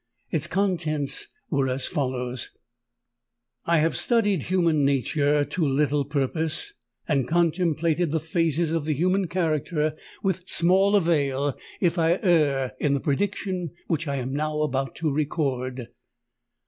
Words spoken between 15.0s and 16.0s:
record.